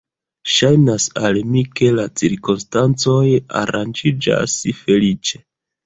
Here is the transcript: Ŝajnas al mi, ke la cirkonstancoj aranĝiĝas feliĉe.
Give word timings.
Ŝajnas 0.53 1.05
al 1.27 1.37
mi, 1.51 1.63
ke 1.81 1.91
la 1.99 2.07
cirkonstancoj 2.23 3.23
aranĝiĝas 3.63 4.61
feliĉe. 4.85 5.49